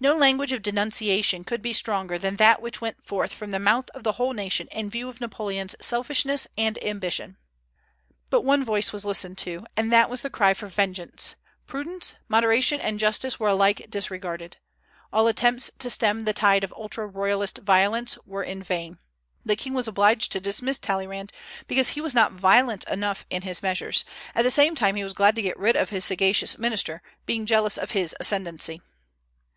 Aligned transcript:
No 0.00 0.16
language 0.16 0.50
of 0.50 0.62
denunciation 0.62 1.44
could 1.44 1.62
be 1.62 1.72
stronger 1.72 2.18
than 2.18 2.34
that 2.34 2.60
which 2.60 2.80
went 2.80 3.00
forth 3.00 3.32
from 3.32 3.52
the 3.52 3.60
mouth 3.60 3.88
of 3.90 4.02
the 4.02 4.14
whole 4.14 4.32
nation 4.32 4.66
in 4.72 4.90
view 4.90 5.08
of 5.08 5.20
Napoleon's 5.20 5.76
selfishness 5.80 6.48
and 6.58 6.82
ambition. 6.84 7.36
But 8.28 8.40
one 8.42 8.64
voice 8.64 8.92
was 8.92 9.04
listened 9.04 9.38
to, 9.38 9.64
and 9.76 9.92
that 9.92 10.10
was 10.10 10.22
the 10.22 10.30
cry 10.30 10.54
for 10.54 10.66
vengeance; 10.66 11.36
prudence, 11.68 12.16
moderation, 12.26 12.80
and 12.80 12.98
justice 12.98 13.38
were 13.38 13.46
alike 13.46 13.86
disregarded. 13.88 14.56
All 15.12 15.28
attempts 15.28 15.70
to 15.78 15.88
stem 15.88 16.18
the 16.20 16.32
tide 16.32 16.64
of 16.64 16.72
ultra 16.72 17.06
royalist 17.06 17.58
violence 17.58 18.18
were 18.26 18.42
in 18.42 18.64
vain. 18.64 18.98
The 19.44 19.54
king 19.54 19.74
was 19.74 19.86
obliged 19.86 20.32
to 20.32 20.40
dismiss 20.40 20.80
Talleyrand 20.80 21.30
because 21.68 21.90
he 21.90 22.00
was 22.00 22.16
not 22.16 22.32
violent 22.32 22.82
enough 22.90 23.24
in 23.30 23.42
his 23.42 23.62
measures; 23.62 24.04
at 24.34 24.42
the 24.42 24.50
same 24.50 24.74
time 24.74 24.96
he 24.96 25.04
was 25.04 25.12
glad 25.12 25.36
to 25.36 25.42
get 25.42 25.56
rid 25.56 25.76
of 25.76 25.90
his 25.90 26.04
sagacious 26.04 26.58
minister, 26.58 27.00
being 27.26 27.46
jealous 27.46 27.78
of 27.78 27.92
his 27.92 28.16
ascendency. 28.18 28.80